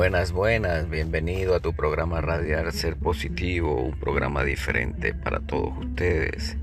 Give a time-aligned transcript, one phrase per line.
[0.00, 6.56] Buenas, buenas, bienvenido a tu programa Radiar Ser Positivo, un programa diferente para todos ustedes.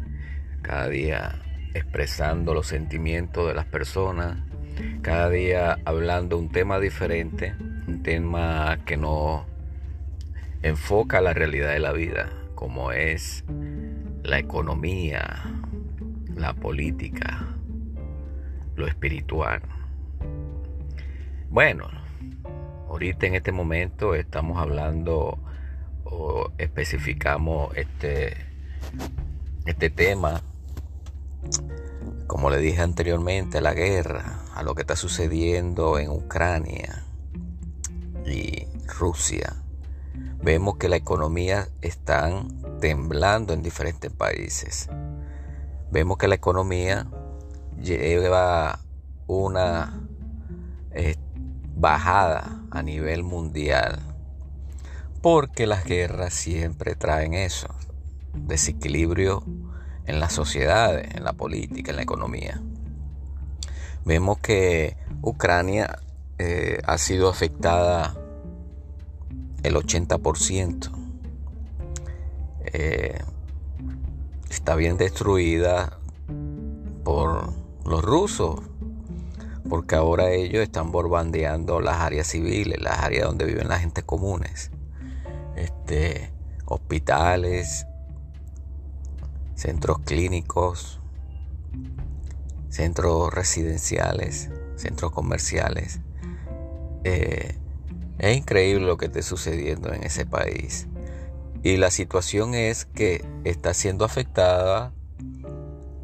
[0.63, 1.35] Cada día
[1.76, 4.39] expresando los sentimientos de las personas,
[5.03, 7.53] cada día hablando un tema diferente,
[7.87, 9.46] un tema que nos
[10.63, 13.46] enfoca la realidad de la vida, como es
[14.24, 15.44] la economía,
[16.35, 17.45] la política,
[18.75, 19.61] lo espiritual.
[21.51, 22.06] Bueno,
[22.97, 25.38] ahorita en este momento estamos hablando
[26.03, 28.35] o especificamos este,
[29.67, 30.41] este tema,
[32.25, 37.03] como le dije anteriormente, la guerra, a lo que está sucediendo en Ucrania
[38.25, 38.65] y
[38.97, 39.57] Rusia.
[40.41, 42.47] Vemos que la economía están
[42.81, 44.89] temblando en diferentes países.
[45.91, 47.05] Vemos que la economía
[47.79, 48.79] lleva
[49.27, 50.02] una
[51.75, 53.99] bajada a nivel mundial,
[55.21, 57.67] porque las guerras siempre traen eso,
[58.33, 59.43] desequilibrio
[60.05, 62.61] en las sociedades, en la política, en la economía.
[64.05, 65.99] Vemos que Ucrania
[66.39, 68.15] eh, ha sido afectada
[69.63, 70.91] el 80%.
[72.73, 73.19] Eh,
[74.49, 75.99] está bien destruida
[77.03, 77.51] por
[77.85, 78.61] los rusos,
[79.69, 84.71] porque ahora ellos están bombardeando las áreas civiles, las áreas donde viven las gente comunes,
[85.55, 86.31] este,
[86.65, 87.85] hospitales,
[89.55, 90.99] centros clínicos,
[92.69, 95.99] centros residenciales, centros comerciales.
[97.03, 97.55] Eh,
[98.19, 100.88] es increíble lo que está sucediendo en ese país.
[101.63, 104.93] Y la situación es que está siendo afectada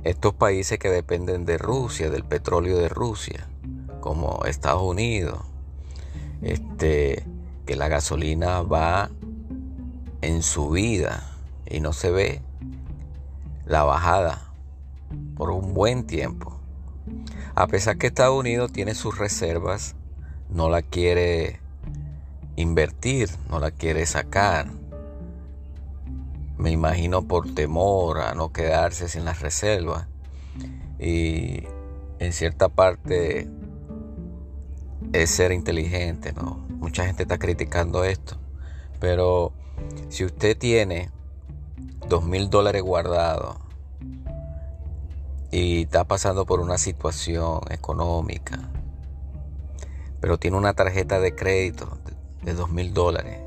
[0.03, 3.47] estos países que dependen de Rusia, del petróleo de Rusia
[4.01, 5.39] como Estados Unidos,
[6.41, 7.23] este,
[7.65, 9.09] que la gasolina va
[10.21, 11.31] en subida
[11.65, 12.41] y no se ve
[13.65, 14.51] la bajada
[15.35, 16.59] por un buen tiempo.
[17.55, 19.95] A pesar que Estados Unidos tiene sus reservas,
[20.49, 21.59] no la quiere
[22.55, 24.67] invertir, no la quiere sacar.
[26.63, 30.07] Me imagino por temor a no quedarse sin las reservas.
[30.97, 31.63] Y
[32.19, 33.49] en cierta parte
[35.11, 36.65] es ser inteligente, ¿no?
[36.69, 38.37] Mucha gente está criticando esto,
[39.01, 39.51] pero
[40.07, 41.11] si usted tiene
[42.07, 43.57] dos mil dólares guardados
[45.51, 48.71] y está pasando por una situación económica,
[50.21, 51.97] pero tiene una tarjeta de crédito
[52.41, 53.41] de dos mil dólares,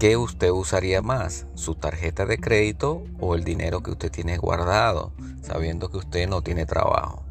[0.00, 1.46] ¿qué usted usaría más?
[1.54, 5.12] ¿Su tarjeta de crédito o el dinero que usted tiene guardado,
[5.42, 7.22] sabiendo que usted no tiene trabajo?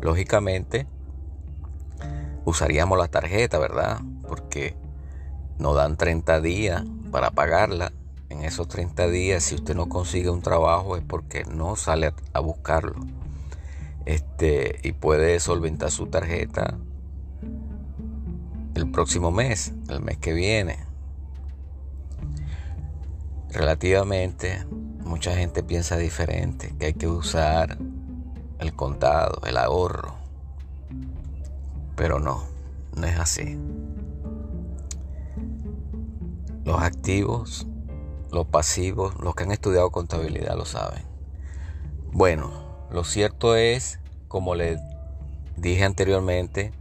[0.00, 0.86] Lógicamente,
[2.46, 4.00] usaríamos la tarjeta, ¿verdad?
[4.26, 4.74] Porque
[5.58, 6.82] nos dan 30 días
[7.12, 7.92] para pagarla.
[8.30, 12.40] En esos 30 días, si usted no consigue un trabajo es porque no sale a
[12.40, 13.04] buscarlo.
[14.06, 16.78] Este, y puede solventar su tarjeta
[18.74, 20.87] el próximo mes, el mes que viene.
[23.50, 24.64] Relativamente,
[25.04, 27.78] mucha gente piensa diferente, que hay que usar
[28.58, 30.14] el contado, el ahorro.
[31.96, 32.44] Pero no,
[32.94, 33.58] no es así.
[36.64, 37.66] Los activos,
[38.30, 41.02] los pasivos, los que han estudiado contabilidad lo saben.
[42.12, 42.50] Bueno,
[42.90, 44.78] lo cierto es, como le
[45.56, 46.72] dije anteriormente,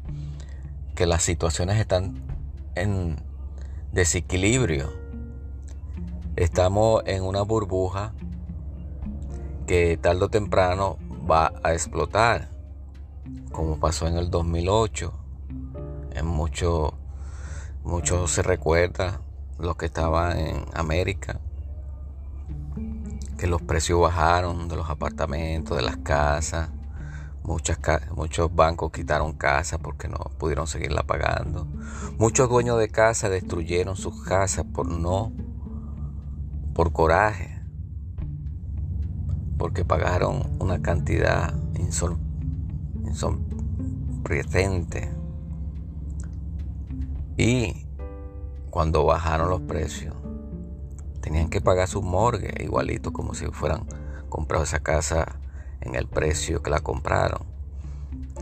[0.95, 2.21] que las situaciones están
[2.75, 3.17] en
[3.91, 4.91] desequilibrio.
[6.37, 8.13] Estamos en una burbuja
[9.65, 12.51] que tarde o temprano va a explotar
[13.51, 15.11] como pasó en el 2008.
[16.11, 16.93] En mucho,
[17.83, 19.19] mucho se recuerda
[19.57, 21.39] los que estaban en América,
[23.39, 26.69] que los precios bajaron de los apartamentos, de las casas.
[27.41, 31.65] Muchos bancos quitaron casas porque no pudieron seguirla pagando.
[32.19, 35.31] Muchos dueños de casa destruyeron sus casas por no,
[36.77, 37.59] por coraje,
[39.57, 42.19] porque pagaron una cantidad insol.
[47.35, 47.87] Y
[48.69, 50.13] cuando bajaron los precios,
[51.19, 53.87] tenían que pagar su morgue igualito como si fueran
[54.29, 55.39] comprado esa casa
[55.81, 57.41] en el precio que la compraron.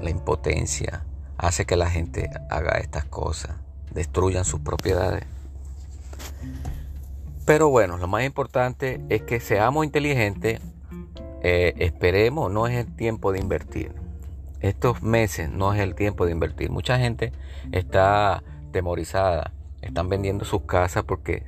[0.02, 1.06] La impotencia
[1.38, 3.56] hace que la gente haga estas cosas,
[3.94, 5.24] destruyan sus propiedades.
[7.46, 10.60] Pero bueno, lo más importante es que seamos inteligentes,
[11.44, 14.06] eh, esperemos, no es el tiempo de invertir
[14.68, 16.72] estos meses no es el tiempo de invertir.
[16.72, 17.32] Mucha gente
[17.72, 19.52] está atemorizadas,
[19.82, 21.44] están vendiendo sus casas porque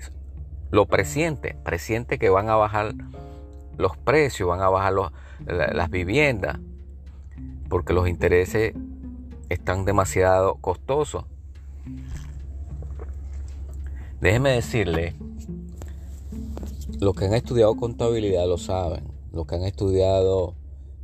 [0.70, 2.94] lo presiente, presiente que van a bajar
[3.78, 4.94] los precios, van a bajar
[5.48, 6.60] las viviendas,
[7.70, 8.74] porque los intereses
[9.50, 11.26] están demasiado costosos.
[14.22, 15.16] Déjeme decirle,
[17.00, 20.56] los que han estudiado contabilidad lo saben, los que han estudiado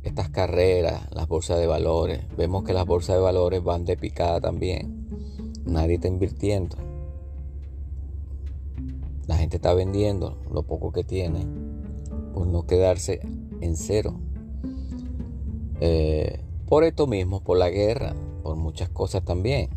[0.02, 4.40] estas carreras, las bolsas de valores, vemos que las bolsas de valores van de picada
[4.40, 5.06] también.
[5.64, 6.76] Nadie está invirtiendo.
[9.26, 11.46] La gente está vendiendo lo poco que tiene
[12.34, 13.20] por no quedarse
[13.60, 14.18] en cero.
[15.80, 19.70] Eh, por esto mismo, por la guerra, por muchas cosas también.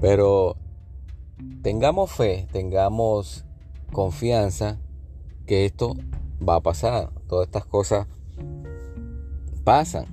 [0.00, 0.56] Pero
[1.62, 3.44] tengamos fe, tengamos
[3.92, 4.78] confianza
[5.50, 5.96] que esto
[6.48, 7.10] va a pasar.
[7.26, 8.06] Todas estas cosas
[9.64, 10.06] pasan.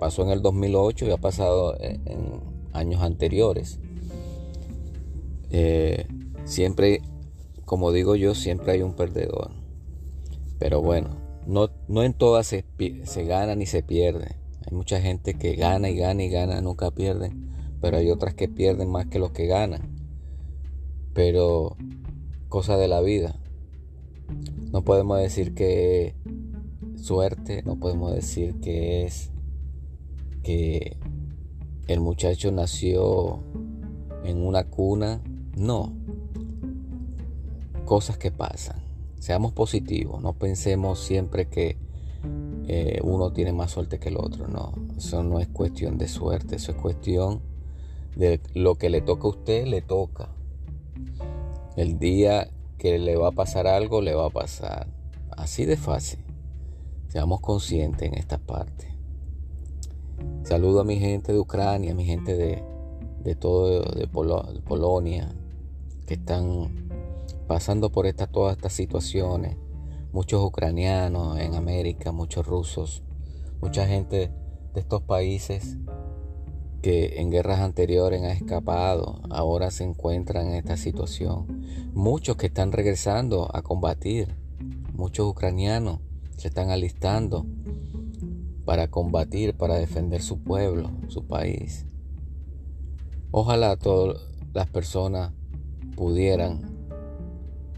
[0.00, 2.40] Pasó en el 2008 y ha pasado en,
[2.72, 3.78] años anteriores.
[5.50, 6.04] Eh,
[6.46, 7.00] siempre,
[7.64, 9.52] como digo yo, siempre hay un perdedor.
[10.58, 11.10] Pero bueno,
[11.46, 12.64] no, no en todas se,
[13.04, 14.34] se gana ni se pierde.
[14.68, 17.30] Hay mucha gente que gana y gana y gana, nunca pierde.
[17.80, 19.94] Pero hay otras que pierden más que los que ganan.
[21.14, 21.76] Pero
[22.48, 23.36] cosa de la vida.
[24.72, 26.14] No podemos decir que
[26.96, 29.30] suerte, no podemos decir que es
[30.42, 30.96] que
[31.88, 33.42] el muchacho nació
[34.24, 35.22] en una cuna.
[35.56, 35.92] No.
[37.84, 38.76] Cosas que pasan.
[39.18, 41.76] Seamos positivos, no pensemos siempre que
[42.68, 44.46] eh, uno tiene más suerte que el otro.
[44.46, 47.40] No, eso no es cuestión de suerte, eso es cuestión
[48.14, 50.28] de lo que le toca a usted, le toca.
[51.76, 52.48] El día
[52.80, 54.88] que le va a pasar algo, le va a pasar.
[55.30, 56.18] Así de fácil.
[57.08, 58.96] Seamos conscientes en esta parte.
[60.44, 62.64] Saludo a mi gente de Ucrania, a mi gente de,
[63.22, 65.30] de todo, de, Polonia,
[66.06, 66.88] que están
[67.46, 69.58] pasando por esta, todas estas situaciones.
[70.12, 73.02] Muchos ucranianos en América, muchos rusos,
[73.60, 74.30] mucha gente
[74.72, 75.76] de estos países
[76.82, 81.66] que en guerras anteriores han escapado, ahora se encuentran en esta situación.
[81.92, 84.34] Muchos que están regresando a combatir,
[84.94, 86.00] muchos ucranianos
[86.36, 87.46] se están alistando
[88.64, 91.86] para combatir, para defender su pueblo, su país.
[93.30, 94.22] Ojalá todas
[94.54, 95.32] las personas
[95.96, 96.78] pudieran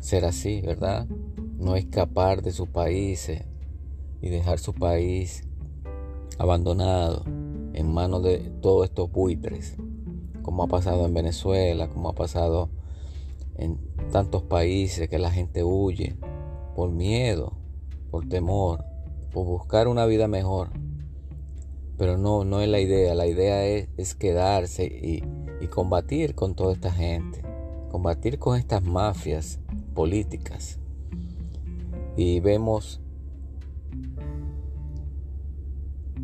[0.00, 1.06] ser así, ¿verdad?
[1.58, 3.42] No escapar de sus países
[4.20, 5.44] y dejar su país
[6.38, 7.24] abandonado
[7.74, 9.76] en manos de todos estos buitres,
[10.42, 12.70] como ha pasado en Venezuela, como ha pasado
[13.56, 13.78] en
[14.10, 16.16] tantos países que la gente huye
[16.74, 17.52] por miedo,
[18.10, 18.84] por temor,
[19.32, 20.70] por buscar una vida mejor.
[21.96, 25.22] Pero no, no es la idea, la idea es, quedarse y,
[25.60, 27.42] y combatir con toda esta gente,
[27.90, 29.60] combatir con estas mafias
[29.94, 30.78] políticas.
[32.16, 33.00] Y vemos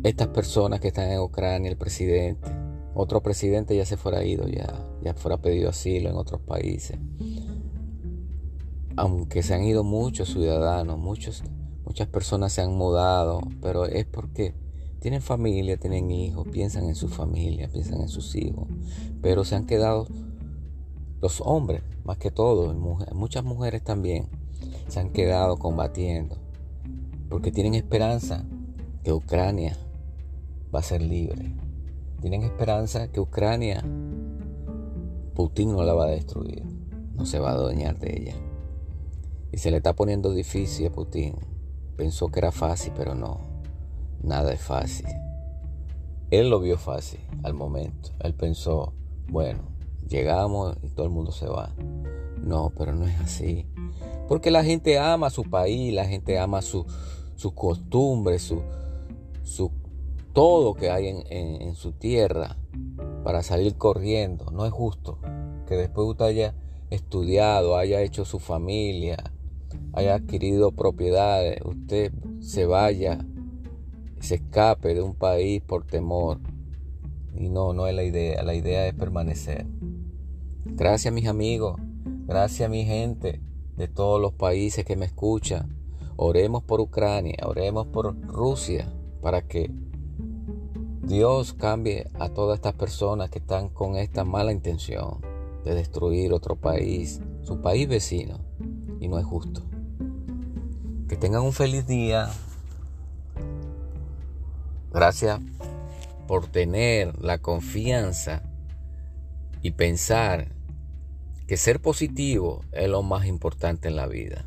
[0.03, 2.49] estas personas que están en Ucrania, el presidente,
[2.93, 6.97] otro presidente ya se fuera ido, ya, ya fuera pedido asilo en otros países.
[8.95, 11.43] Aunque se han ido muchos ciudadanos, muchos,
[11.85, 14.53] muchas personas se han mudado, pero es porque
[14.99, 18.67] tienen familia, tienen hijos, piensan en su familia, piensan en sus hijos,
[19.21, 20.07] pero se han quedado
[21.21, 24.27] los hombres, más que todo, muchas mujeres también,
[24.87, 26.37] se han quedado combatiendo,
[27.29, 28.45] porque tienen esperanza
[29.03, 29.77] que Ucrania
[30.73, 31.53] va a ser libre.
[32.21, 33.83] Tienen esperanza que Ucrania,
[35.33, 36.63] Putin no la va a destruir,
[37.13, 38.35] no se va a adueñar de ella.
[39.51, 41.35] Y se le está poniendo difícil a Putin.
[41.95, 43.39] Pensó que era fácil, pero no,
[44.21, 45.07] nada es fácil.
[46.29, 48.09] Él lo vio fácil al momento.
[48.19, 48.93] Él pensó,
[49.29, 49.61] bueno,
[50.07, 51.73] llegamos y todo el mundo se va.
[52.43, 53.65] No, pero no es así.
[54.27, 56.85] Porque la gente ama su país, la gente ama sus
[57.55, 58.61] costumbres, su,
[59.43, 59.71] su
[60.33, 62.57] todo que hay en, su tierra
[63.23, 64.51] para salir corriendo.
[64.51, 65.19] No es justo
[65.67, 66.55] que después usted haya
[66.89, 69.17] estudiado, haya hecho su familia,
[69.93, 73.19] haya adquirido propiedades, usted se vaya,
[74.19, 76.39] se escape de un país por temor.
[77.35, 79.65] Y no, no es la idea, la idea es permanecer.
[80.65, 81.79] Gracias mis amigos,
[82.25, 83.41] gracias mi gente
[83.77, 85.77] de todos los países que me escuchan.
[86.17, 89.71] Oremos por Ucrania, oremos por Rusia, para que
[91.09, 95.21] Dios cambie a todas estas personas que están con esta mala intención
[95.65, 98.37] de destruir otro país, su país vecino,
[98.99, 99.63] y no es justo.
[101.07, 102.29] Que tengan un feliz día.
[104.93, 105.39] Gracias
[106.27, 108.43] por tener la confianza
[109.63, 110.49] y pensar
[111.47, 114.45] que ser positivo es lo más importante en la vida.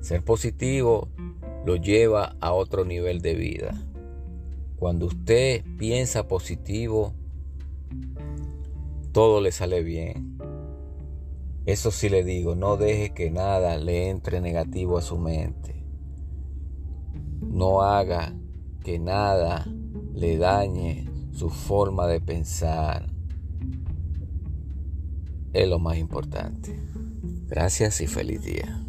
[0.00, 1.10] Ser positivo
[1.64, 3.80] lo lleva a otro nivel de vida.
[4.80, 7.12] Cuando usted piensa positivo,
[9.12, 10.38] todo le sale bien.
[11.66, 15.84] Eso sí le digo, no deje que nada le entre negativo a su mente.
[17.42, 18.34] No haga
[18.82, 19.66] que nada
[20.14, 23.12] le dañe su forma de pensar.
[25.52, 26.74] Es lo más importante.
[27.48, 28.82] Gracias y feliz día.